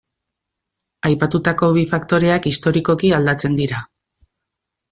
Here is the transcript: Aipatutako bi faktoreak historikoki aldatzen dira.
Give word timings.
Aipatutako 1.09 1.69
bi 1.77 1.85
faktoreak 1.93 2.49
historikoki 2.53 3.15
aldatzen 3.19 3.63
dira. 3.63 3.87